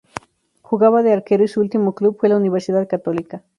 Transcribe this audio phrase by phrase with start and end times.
[0.63, 3.43] Jugaba de arquero y su último club fue la Universidad Católica.